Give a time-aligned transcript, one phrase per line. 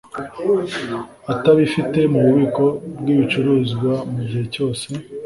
[1.33, 2.63] atabifite mu bubiko
[2.99, 4.87] bw ibicuruzwa mu gihe cyose